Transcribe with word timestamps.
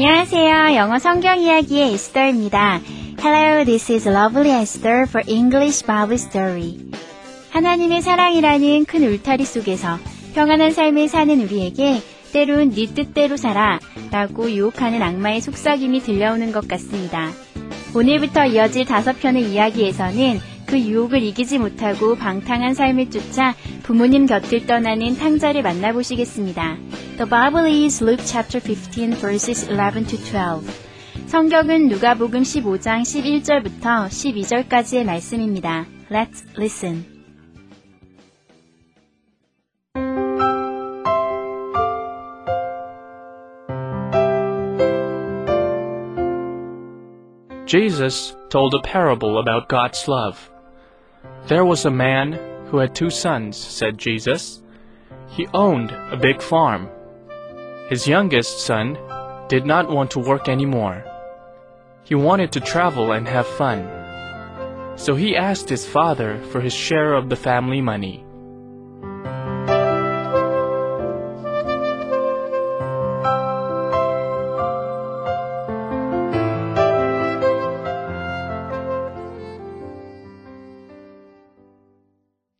안녕하세요. 0.00 0.76
영어 0.76 1.00
성경 1.00 1.40
이야기의 1.40 1.94
에스더입니다. 1.94 2.80
Hello, 3.18 3.64
this 3.64 3.90
is 3.90 4.08
Lovely 4.08 4.62
Esther 4.62 5.08
for 5.08 5.28
English 5.28 5.84
Bible 5.84 6.14
Story. 6.14 6.78
하나님의 7.50 8.00
사랑이라는 8.02 8.84
큰 8.84 9.02
울타리 9.02 9.44
속에서 9.44 9.98
평안한 10.36 10.70
삶을 10.70 11.08
사는 11.08 11.40
우리에게 11.40 12.00
때론 12.32 12.70
네 12.70 12.86
뜻대로 12.86 13.36
살아 13.36 13.80
라고 14.12 14.48
유혹하는 14.48 15.02
악마의 15.02 15.40
속삭임이 15.40 15.98
들려오는 16.02 16.52
것 16.52 16.68
같습니다. 16.68 17.32
오늘부터 17.92 18.46
이어질 18.46 18.84
다섯 18.84 19.18
편의 19.18 19.50
이야기에서는 19.50 20.38
그 20.66 20.78
유혹을 20.78 21.24
이기지 21.24 21.58
못하고 21.58 22.14
방탕한 22.14 22.74
삶을 22.74 23.10
쫓아 23.10 23.56
부모님 23.82 24.26
곁을 24.26 24.64
떠나는 24.64 25.18
탕자를 25.18 25.62
만나보시겠습니다. 25.62 26.76
The 27.17 27.25
Bible 27.25 27.65
is 27.65 28.01
Luke 28.01 28.21
chapter 28.25 28.59
15 28.59 29.13
verses 29.15 29.67
11 29.67 30.05
to 30.07 30.17
12. 30.17 30.63
성경은 31.27 31.87
누가복음 31.87 32.43
15장 32.43 33.01
11절부터 33.01 34.07
12절까지의 34.07 35.03
말씀입니다. 35.03 35.85
Let's 36.09 36.43
listen. 36.57 37.05
Jesus 47.65 48.35
told 48.49 48.75
a 48.75 48.81
parable 48.81 49.39
about 49.39 49.67
God's 49.67 50.07
love. 50.07 50.51
There 51.47 51.65
was 51.65 51.85
a 51.85 51.91
man 51.91 52.33
who 52.69 52.77
had 52.77 52.93
two 52.93 53.09
sons, 53.09 53.57
said 53.57 53.97
Jesus. 53.97 54.61
He 55.29 55.47
owned 55.53 55.91
a 56.11 56.17
big 56.17 56.41
farm. 56.41 56.89
his 57.88 58.06
youngest 58.06 58.66
son 58.66 58.98
did 59.48 59.64
not 59.64 59.88
want 59.88 60.10
to 60.10 60.18
work 60.18 60.46
anymore. 60.46 61.02
He 62.04 62.14
wanted 62.14 62.52
to 62.52 62.60
travel 62.60 63.12
and 63.12 63.26
have 63.26 63.46
fun. 63.46 63.88
So 64.96 65.14
he 65.14 65.34
asked 65.34 65.70
his 65.70 65.86
father 65.86 66.38
for 66.52 66.60
his 66.60 66.74
share 66.74 67.14
of 67.14 67.30
the 67.30 67.36
family 67.36 67.80
money. 67.80 68.26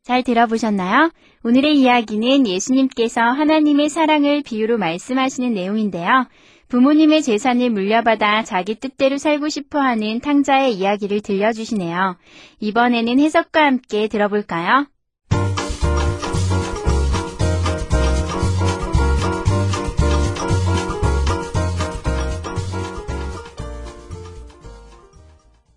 잘 0.08 0.22
들어보셨나요? 0.22 1.10
오늘의 1.44 1.78
이야기는 1.78 2.46
예수님께서 2.46 3.20
하나님의 3.20 3.90
사랑을 3.90 4.42
비유로 4.42 4.78
말씀하시는 4.78 5.52
내용인데요. 5.52 6.26
부모님의 6.68 7.20
재산을 7.20 7.68
물려받아 7.68 8.42
자기 8.44 8.74
뜻대로 8.74 9.18
살고 9.18 9.50
싶어 9.50 9.80
하는 9.80 10.20
탕자의 10.20 10.72
이야기를 10.72 11.20
들려주시네요. 11.20 12.16
이번에는 12.60 13.20
해석과 13.20 13.66
함께 13.66 14.08
들어볼까요? 14.08 14.86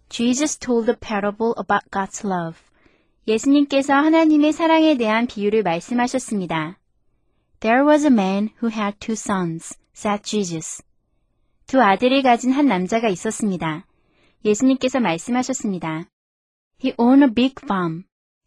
Jesus 0.10 0.58
told 0.58 0.90
a 0.90 0.96
parable 0.96 1.54
about 1.58 1.84
God's 1.92 2.24
love. 2.26 2.71
예수님께서 3.28 3.94
하나님의 3.94 4.52
사랑에 4.52 4.98
대한 4.98 5.28
비유를 5.28 5.62
말씀하셨습니다. 5.62 6.80
There 7.60 7.88
was 7.88 8.06
a 8.06 8.12
man 8.12 8.50
who 8.62 8.72
had 8.72 8.98
two 9.00 9.14
sons, 9.14 9.78
said 9.96 10.24
Jesus. 10.24 10.84
두 11.68 11.82
아들을 11.82 12.24
가진 12.24 12.52
한 12.52 12.66
남자가 12.66 13.10
있었습니다. 13.10 13.86
예수님께서 14.44 15.00
말씀하셨습니다. 15.00 16.10
He 16.84 16.96
owned 16.98 17.24
a 17.24 17.34
big 17.34 17.56
farm. 17.64 18.04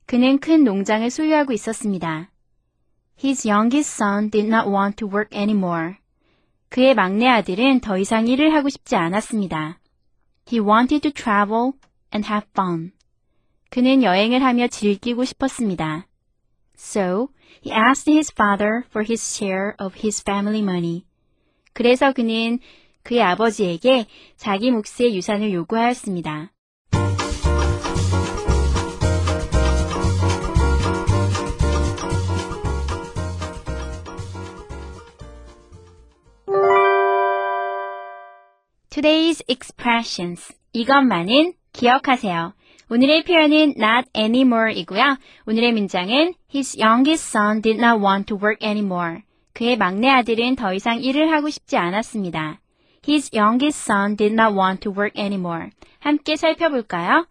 그는 0.07 0.39
큰 0.41 0.65
농장을 0.65 1.09
소유하고 1.09 1.53
있었습니다. 1.53 2.33
His 3.23 3.49
youngest 3.49 4.03
son 4.03 4.29
did 4.29 4.49
not 4.49 4.69
want 4.69 4.97
to 4.97 5.09
work 5.09 5.39
anymore. 5.39 5.95
그의 6.69 6.95
막내 6.95 7.29
아들은 7.29 7.81
더 7.81 7.97
이상 7.97 8.27
일을 8.27 8.53
하고 8.53 8.69
싶지 8.69 8.97
않았습니다. 8.97 9.79
He 10.51 10.61
wanted 10.61 11.09
to 11.09 11.13
travel 11.13 11.75
and 12.13 12.29
have 12.29 12.49
fun. 12.51 12.91
그는 13.75 14.05
여행을 14.05 14.41
하며 14.45 14.69
즐기고 14.69 15.25
싶었습니다. 15.25 16.07
So, 16.77 17.31
he 17.67 17.73
asked 17.73 18.09
his 18.09 18.31
father 18.33 18.85
for 18.89 19.05
his 19.05 19.21
share 19.21 19.73
of 19.81 19.97
his 19.99 20.23
family 20.23 20.61
money. 20.61 21.03
그래서 21.73 22.13
그는 22.13 22.61
그의 23.03 23.21
아버지에게 23.21 24.07
자기 24.37 24.71
몫의 24.71 25.17
유산을 25.17 25.53
요구하였습니다. 25.53 26.53
Today's 38.91 39.43
expressions. 39.49 40.55
이것만은 40.73 41.55
기억하세요. 41.73 42.55
오늘의 42.95 43.25
표현은 43.25 43.75
not 43.77 44.09
anymore이고요. 44.17 45.17
오늘의 45.49 45.73
문장은 45.73 46.35
His 46.55 46.79
youngest 46.81 47.37
son 47.37 47.61
did 47.61 47.85
not 47.85 48.01
want 48.01 48.27
to 48.27 48.39
work 48.41 48.65
anymore. 48.65 49.23
그의 49.53 49.77
막내 49.77 50.09
아들은 50.09 50.55
더 50.55 50.73
이상 50.73 51.03
일을 51.03 51.33
하고 51.33 51.51
싶지 51.51 51.77
않았습니다. 51.77 52.61
His 53.09 53.33
youngest 53.35 53.91
son 53.91 54.17
did 54.17 54.35
not 54.35 54.57
want 54.57 54.83
to 54.83 54.93
work 54.93 55.21
anymore. 55.21 55.71
함께 55.99 56.37
살펴볼까요? 56.37 57.27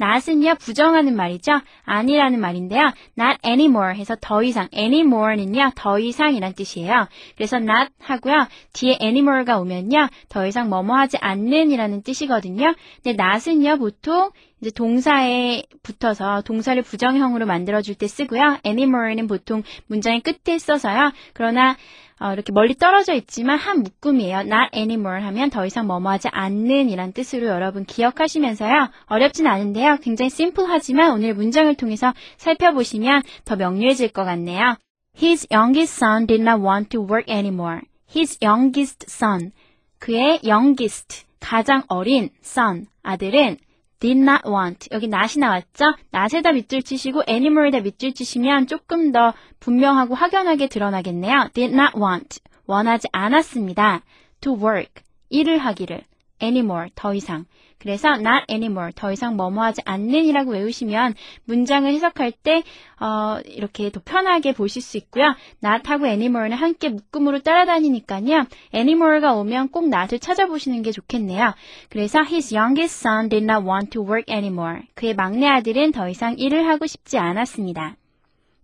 not은요, 0.00 0.54
부정하는 0.56 1.16
말이죠. 1.16 1.60
아니라는 1.84 2.40
말인데요. 2.40 2.92
not 3.18 3.38
anymore 3.44 3.98
해서 3.98 4.16
더 4.20 4.42
이상, 4.42 4.68
anymore는요, 4.72 5.72
더 5.74 5.98
이상이란 5.98 6.54
뜻이에요. 6.54 7.08
그래서 7.36 7.56
not 7.56 7.90
하고요, 8.00 8.46
뒤에 8.72 8.98
anymore가 9.00 9.58
오면요, 9.58 10.08
더 10.28 10.46
이상 10.46 10.68
뭐뭐 10.68 10.96
하지 10.96 11.18
않는 11.20 11.70
이라는 11.72 12.02
뜻이거든요. 12.02 12.74
근데 13.02 13.22
not은요, 13.22 13.78
보통 13.78 14.30
이제 14.60 14.70
동사에 14.70 15.62
붙어서 15.82 16.42
동사를 16.42 16.80
부정형으로 16.82 17.46
만들어줄 17.46 17.94
때 17.94 18.06
쓰고요. 18.06 18.58
anymore는 18.64 19.26
보통 19.26 19.62
문장의 19.86 20.20
끝에 20.20 20.58
써서요. 20.58 21.12
그러나 21.32 21.76
어, 22.20 22.32
이렇게 22.32 22.52
멀리 22.52 22.74
떨어져 22.74 23.14
있지만 23.14 23.58
한 23.58 23.82
묶음이에요. 23.82 24.40
not 24.40 24.70
anymore 24.74 25.22
하면 25.22 25.50
더 25.50 25.64
이상 25.66 25.86
뭐뭐하지 25.86 26.28
않는 26.32 26.90
이란 26.90 27.12
뜻으로 27.12 27.46
여러분 27.46 27.84
기억하시면서요. 27.84 28.90
어렵진 29.06 29.46
않은데요. 29.46 29.98
굉장히 30.02 30.30
심플하지만 30.30 31.12
오늘 31.12 31.34
문장을 31.34 31.72
통해서 31.76 32.12
살펴보시면 32.36 33.22
더 33.44 33.54
명료해질 33.54 34.08
것 34.08 34.24
같네요. 34.24 34.76
His 35.20 35.46
youngest 35.52 36.04
son 36.04 36.26
did 36.26 36.42
not 36.42 36.60
want 36.60 36.90
to 36.90 37.00
work 37.00 37.32
anymore. 37.32 37.82
His 38.14 38.38
youngest 38.42 39.06
son. 39.08 39.52
그의 39.98 40.40
youngest, 40.44 41.26
가장 41.40 41.82
어린 41.88 42.30
son, 42.44 42.86
아들은 43.02 43.58
did 44.00 44.18
not 44.20 44.42
want. 44.46 44.88
여기 44.92 45.06
not이 45.06 45.38
나왔죠? 45.38 45.94
not에다 46.14 46.52
밑줄 46.52 46.82
치시고 46.82 47.22
animal에다 47.28 47.80
밑줄 47.80 48.14
치시면 48.14 48.66
조금 48.66 49.12
더 49.12 49.34
분명하고 49.60 50.14
확연하게 50.14 50.68
드러나겠네요. 50.68 51.50
did 51.54 51.74
not 51.74 51.98
want. 51.98 52.40
원하지 52.66 53.08
않았습니다. 53.12 54.02
to 54.40 54.54
work. 54.54 55.02
일을 55.30 55.58
하기를. 55.58 56.02
anymore. 56.42 56.90
더 56.94 57.14
이상. 57.14 57.46
그래서 57.78 58.08
not 58.14 58.44
anymore. 58.50 58.92
더 58.94 59.12
이상 59.12 59.36
뭐뭐 59.36 59.62
하지 59.62 59.82
않는이라고 59.84 60.52
외우시면 60.52 61.14
문장을 61.44 61.90
해석할 61.90 62.32
때 62.32 62.62
어, 63.00 63.38
이렇게 63.46 63.90
더 63.90 64.00
편하게 64.04 64.52
보실 64.52 64.82
수 64.82 64.96
있고요. 64.96 65.34
not하고 65.64 66.06
anymore는 66.06 66.56
함께 66.56 66.88
묶음으로 66.88 67.40
따라다니니까요. 67.40 68.46
anymore가 68.74 69.34
오면 69.34 69.68
꼭 69.68 69.86
not을 69.86 70.18
찾아보시는 70.18 70.82
게 70.82 70.90
좋겠네요. 70.90 71.54
그래서 71.88 72.20
his 72.20 72.54
youngest 72.54 73.06
son 73.06 73.28
did 73.28 73.44
not 73.44 73.64
want 73.64 73.90
to 73.90 74.02
work 74.02 74.24
anymore. 74.28 74.82
그의 74.94 75.14
막내 75.14 75.46
아들은 75.46 75.92
더 75.92 76.08
이상 76.08 76.36
일을 76.36 76.66
하고 76.66 76.86
싶지 76.86 77.18
않았습니다. 77.18 77.96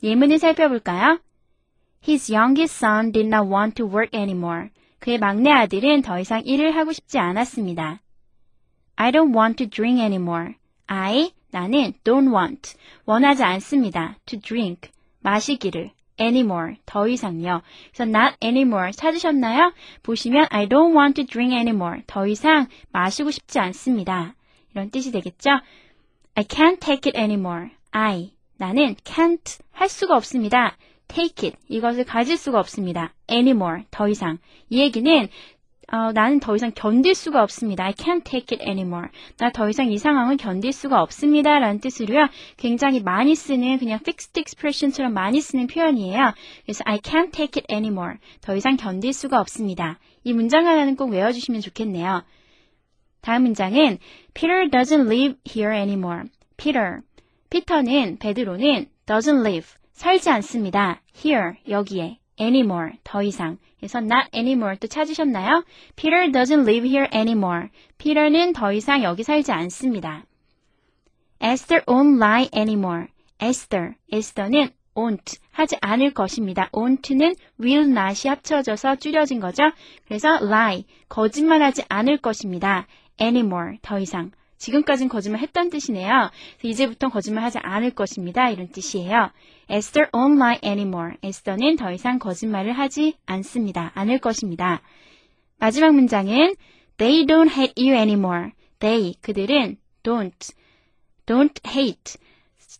예문을 0.02 0.38
살펴볼까요? 0.38 1.20
His 2.06 2.30
youngest 2.30 2.84
son 2.84 3.12
did 3.12 3.28
not 3.28 3.48
want 3.48 3.76
to 3.76 3.86
work 3.86 4.18
anymore. 4.18 4.68
그의 4.98 5.18
막내 5.18 5.50
아들은 5.50 6.02
더 6.02 6.18
이상 6.18 6.42
일을 6.44 6.74
하고 6.76 6.92
싶지 6.92 7.18
않았습니다. 7.18 8.00
I 8.96 9.10
don't 9.10 9.34
want 9.34 9.56
to 9.56 9.68
drink 9.68 10.00
anymore. 10.00 10.54
I, 10.86 11.32
나는 11.50 11.94
don't 12.04 12.32
want, 12.32 12.76
원하지 13.06 13.42
않습니다. 13.42 14.16
to 14.26 14.38
drink, 14.38 14.90
마시기를. 15.20 15.92
anymore, 16.20 16.76
더 16.86 17.08
이상요. 17.08 17.62
그래서 17.92 18.04
not 18.04 18.36
anymore 18.42 18.92
찾으셨나요? 18.92 19.72
보시면 20.02 20.46
I 20.50 20.68
don't 20.68 20.96
want 20.96 21.14
to 21.20 21.26
drink 21.26 21.56
anymore, 21.56 22.02
더 22.06 22.26
이상 22.26 22.68
마시고 22.92 23.30
싶지 23.30 23.58
않습니다. 23.58 24.34
이런 24.72 24.90
뜻이 24.90 25.10
되겠죠? 25.12 25.50
I 26.34 26.44
can't 26.44 26.80
take 26.80 27.10
it 27.10 27.18
anymore. 27.18 27.70
I, 27.90 28.32
나는 28.56 28.94
can't 29.04 29.60
할 29.72 29.88
수가 29.88 30.16
없습니다. 30.16 30.76
take 31.08 31.48
it, 31.48 31.58
이것을 31.68 32.04
가질 32.04 32.36
수가 32.36 32.58
없습니다. 32.60 33.12
anymore, 33.30 33.84
더 33.90 34.08
이상. 34.08 34.38
이 34.68 34.80
얘기는 34.80 35.28
어, 35.92 36.12
나는 36.12 36.40
더 36.40 36.54
이상 36.54 36.72
견딜 36.74 37.14
수가 37.14 37.42
없습니다. 37.42 37.84
I 37.84 37.92
can't 37.92 38.24
take 38.24 38.56
it 38.56 38.64
anymore. 38.68 39.08
나 39.36 39.50
더 39.50 39.68
이상 39.68 39.90
이 39.90 39.98
상황을 39.98 40.36
견딜 40.36 40.72
수가 40.72 41.02
없습니다. 41.02 41.58
라는 41.58 41.80
뜻으로요. 41.80 42.28
굉장히 42.56 43.00
많이 43.00 43.34
쓰는 43.34 43.78
그냥 43.78 43.98
fixed 44.00 44.38
expression처럼 44.38 45.12
많이 45.12 45.40
쓰는 45.40 45.66
표현이에요. 45.66 46.32
그래서 46.64 46.82
I 46.86 46.98
can't 46.98 47.32
take 47.32 47.60
it 47.60 47.72
anymore. 47.72 48.18
더 48.40 48.56
이상 48.56 48.76
견딜 48.76 49.12
수가 49.12 49.40
없습니다. 49.40 49.98
이 50.24 50.32
문장 50.32 50.66
하나는 50.66 50.96
꼭 50.96 51.10
외워주시면 51.10 51.60
좋겠네요. 51.60 52.22
다음 53.20 53.42
문장은 53.42 53.98
Peter 54.34 54.68
doesn't 54.70 55.06
live 55.06 55.36
here 55.46 55.74
anymore. 55.76 56.24
Peter. 56.56 57.00
피터는, 57.50 58.18
베드로는 58.18 58.86
doesn't 59.06 59.40
live. 59.40 59.68
살지 59.92 60.28
않습니다. 60.30 61.00
here, 61.24 61.54
여기에. 61.68 62.23
Anymore, 62.40 62.92
더 63.04 63.22
이상. 63.22 63.58
그래서 63.78 63.98
not 63.98 64.28
anymore 64.34 64.76
또 64.78 64.86
찾으셨나요? 64.86 65.64
Peter 65.96 66.30
doesn't 66.30 66.62
live 66.62 66.88
here 66.88 67.08
anymore. 67.12 67.68
Peter는 67.98 68.52
더 68.52 68.72
이상 68.72 69.02
여기 69.02 69.22
살지 69.22 69.52
않습니다. 69.52 70.24
Esther 71.42 71.84
won't 71.86 72.16
lie 72.16 72.48
anymore. 72.54 73.08
Esther, 73.42 73.94
Esther는 74.12 74.70
won't 74.94 75.38
하지 75.50 75.76
않을 75.80 76.14
것입니다. 76.14 76.70
won't는 76.72 77.36
will 77.60 77.90
not이 77.90 78.28
합쳐져서 78.28 78.96
줄여진 78.96 79.40
거죠. 79.40 79.64
그래서 80.06 80.38
lie, 80.40 80.84
거짓말하지 81.08 81.84
않을 81.88 82.18
것입니다. 82.18 82.86
anymore, 83.20 83.78
더 83.82 83.98
이상. 83.98 84.30
지금까진 84.64 85.08
거짓말 85.08 85.42
했던 85.42 85.68
뜻이네요. 85.68 86.30
이제부터 86.62 87.10
거짓말하지 87.10 87.58
않을 87.62 87.90
것입니다. 87.90 88.48
이런 88.48 88.68
뜻이에요. 88.68 89.30
Esther 89.70 90.10
won't 90.10 90.36
lie 90.36 90.58
anymore. 90.64 91.16
에스더는 91.22 91.76
더 91.76 91.92
이상 91.92 92.18
거짓말을 92.18 92.72
하지 92.72 93.14
않습니다. 93.26 93.92
않을 93.94 94.20
것입니다. 94.20 94.80
마지막 95.58 95.94
문장은 95.94 96.54
They 96.96 97.26
don't 97.26 97.50
hate 97.50 97.74
you 97.76 97.94
anymore. 97.94 98.52
They, 98.78 99.16
그들은 99.20 99.76
don't, 100.02 100.54
don't 101.26 101.60
hate. 101.66 102.16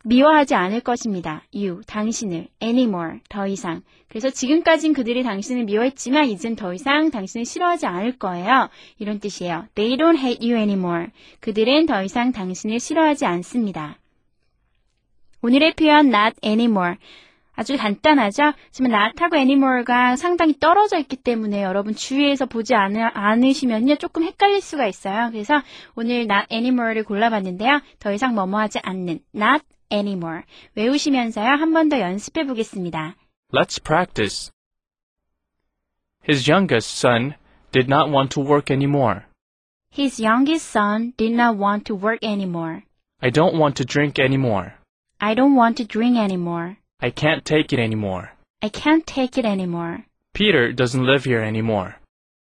미워하지 0.04 0.54
않을 0.54 0.80
것입니다. 0.80 1.42
you, 1.54 1.80
당신을, 1.86 2.48
anymore, 2.62 3.20
더 3.28 3.46
이상. 3.46 3.82
그래서 4.08 4.30
지금까진 4.30 4.92
그들이 4.92 5.22
당신을 5.22 5.64
미워했지만 5.64 6.26
이젠 6.26 6.56
더 6.56 6.74
이상 6.74 7.10
당신을 7.10 7.44
싫어하지 7.44 7.86
않을 7.86 8.18
거예요. 8.18 8.68
이런 8.98 9.18
뜻이에요. 9.18 9.66
They 9.74 9.96
don't 9.96 10.18
hate 10.18 10.46
you 10.46 10.60
anymore. 10.60 11.08
그들은 11.40 11.86
더 11.86 12.02
이상 12.02 12.32
당신을 12.32 12.80
싫어하지 12.80 13.24
않습니다. 13.24 13.98
오늘의 15.42 15.74
표현 15.74 16.14
not 16.14 16.36
anymore. 16.44 16.96
아주 17.56 17.76
간단하죠? 17.76 18.52
하지만 18.66 18.92
not하고 18.92 19.36
anymore가 19.36 20.16
상당히 20.16 20.58
떨어져 20.58 20.98
있기 20.98 21.16
때문에 21.16 21.62
여러분 21.62 21.94
주위에서 21.94 22.46
보지 22.46 22.74
않, 22.74 22.96
않으 22.96 23.52
시면요 23.52 23.96
조금 23.96 24.24
헷갈릴 24.24 24.60
수가 24.60 24.86
있어요. 24.86 25.30
그래서 25.30 25.62
오늘 25.94 26.22
not 26.22 26.46
anymore를 26.50 27.04
골라봤는데요. 27.04 27.80
더 28.00 28.12
이상 28.12 28.34
뭐뭐 28.34 28.58
하지 28.58 28.80
않는 28.82 29.20
not 29.34 29.64
anymore 29.93 30.43
외우시면서요 30.75 31.47
한 31.47 31.73
번 31.73 31.89
더 31.89 31.99
연습해 31.99 32.45
보겠습니다. 32.45 33.15
Let's 33.51 33.81
practice. 33.83 34.51
His 36.21 36.47
youngest 36.49 36.89
son 36.95 37.35
did 37.71 37.87
not 37.87 38.11
want 38.11 38.31
to 38.35 38.41
work 38.41 38.69
anymore. 38.71 39.25
His 39.91 40.21
youngest 40.21 40.69
son 40.69 41.13
did 41.17 41.33
not 41.33 41.57
want 41.57 41.85
to 41.85 41.95
work 41.95 42.23
anymore. 42.23 42.83
I 43.21 43.31
don't 43.31 43.57
want 43.57 43.75
to 43.77 43.85
drink 43.85 44.19
anymore. 44.19 44.75
I 45.19 45.33
don't 45.33 45.55
want 45.55 45.77
to 45.77 45.85
drink 45.85 46.17
anymore. 46.17 46.77
I 47.01 47.09
can't 47.09 47.43
take 47.43 47.73
it 47.73 47.79
anymore. 47.79 48.31
I 48.61 48.69
can't 48.69 49.05
take 49.07 49.37
it 49.37 49.45
anymore. 49.45 50.05
Peter 50.33 50.71
doesn't 50.71 51.05
live 51.05 51.25
here 51.25 51.41
anymore. 51.41 51.95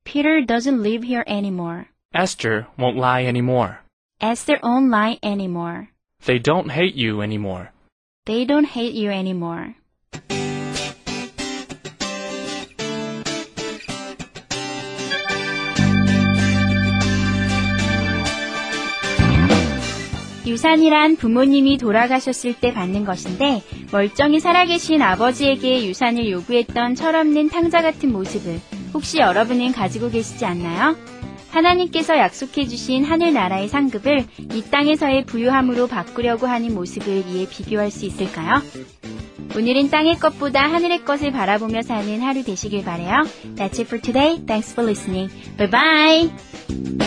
Peter 0.05 0.43
doesn't 0.43 0.83
live 0.83 1.03
here 1.05 1.25
anymore. 1.27 1.87
Esther 2.15 2.67
won't 2.77 2.97
lie 2.97 3.25
anymore. 3.25 3.81
Esther 4.21 4.59
won't 4.63 4.91
lie 4.91 5.19
anymore. 5.23 5.89
They 6.26 6.40
don't 6.40 6.70
hate 6.70 6.96
you 6.96 7.22
anymore. 7.22 7.72
They 8.26 8.46
don't 8.46 8.66
hate 8.66 8.96
you 8.96 9.10
anymore. 9.12 9.76
유산이란 20.46 21.18
부모님이 21.18 21.78
돌아가셨을 21.78 22.54
때 22.54 22.74
받는 22.74 23.04
것인데 23.06 23.62
멀쩡히 23.92 24.40
살아계신 24.40 25.02
아버지에게 25.02 25.86
유산을 25.86 26.32
요구했던 26.32 26.96
철없는 26.96 27.50
탕자 27.50 27.82
같은 27.82 28.12
모습을 28.12 28.60
혹시 28.94 29.20
여러분은 29.20 29.74
가지고 29.74 30.10
계시지 30.10 30.46
않나요? 30.46 30.96
하나님께서 31.58 32.18
약속해 32.18 32.68
주신 32.68 33.04
하늘나라의 33.04 33.68
상급을 33.68 34.26
이 34.54 34.62
땅에서의 34.70 35.26
부유함으로 35.26 35.88
바꾸려고 35.88 36.46
하는 36.46 36.74
모습을 36.76 37.24
이에 37.28 37.48
비교할 37.50 37.90
수 37.90 38.06
있을까요? 38.06 38.62
오늘은 39.56 39.90
땅의 39.90 40.20
것보다 40.20 40.72
하늘의 40.72 41.04
것을 41.04 41.32
바라보며 41.32 41.82
사는 41.82 42.22
하루 42.22 42.44
되시길 42.44 42.86
바래요. 42.86 43.24
That's 43.56 43.80
it 43.80 43.88
for 43.88 44.00
today. 44.00 44.46
Thanks 44.46 44.74
for 44.74 44.88
listening. 44.88 45.34
Bye 45.58 45.70
bye. 45.72 47.07